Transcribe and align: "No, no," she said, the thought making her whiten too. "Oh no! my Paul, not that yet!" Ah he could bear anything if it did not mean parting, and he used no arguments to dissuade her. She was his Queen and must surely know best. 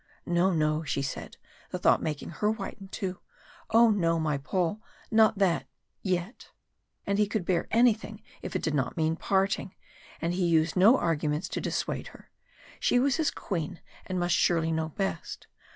"No, 0.25 0.49
no," 0.51 0.83
she 0.83 1.03
said, 1.03 1.37
the 1.69 1.77
thought 1.77 2.01
making 2.01 2.29
her 2.31 2.49
whiten 2.49 2.87
too. 2.87 3.19
"Oh 3.69 3.91
no! 3.91 4.19
my 4.19 4.39
Paul, 4.39 4.81
not 5.11 5.37
that 5.37 5.67
yet!" 6.01 6.49
Ah 7.07 7.13
he 7.13 7.27
could 7.27 7.45
bear 7.45 7.67
anything 7.69 8.23
if 8.41 8.55
it 8.55 8.63
did 8.63 8.73
not 8.73 8.97
mean 8.97 9.15
parting, 9.15 9.75
and 10.19 10.33
he 10.33 10.47
used 10.47 10.75
no 10.75 10.97
arguments 10.97 11.47
to 11.49 11.61
dissuade 11.61 12.07
her. 12.07 12.31
She 12.79 12.97
was 12.97 13.17
his 13.17 13.29
Queen 13.29 13.79
and 14.07 14.19
must 14.19 14.33
surely 14.33 14.71
know 14.71 14.89
best. 14.89 15.45